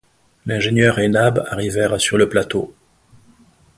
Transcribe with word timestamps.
L’ingénieur 0.47 0.97
et 0.97 1.09
Nab 1.09 1.45
arrivèrent 1.47 2.01
sur 2.01 2.17
le 2.17 2.27
plateau 2.27 2.73